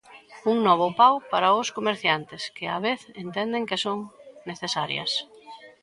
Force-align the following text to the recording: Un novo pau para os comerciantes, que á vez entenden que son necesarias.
Un 0.51 0.57
novo 0.67 0.87
pau 0.99 1.15
para 1.31 1.57
os 1.61 1.69
comerciantes, 1.77 2.41
que 2.55 2.65
á 2.75 2.77
vez 2.87 2.99
entenden 3.23 3.67
que 3.69 3.81
son 3.85 3.97
necesarias. 4.49 5.11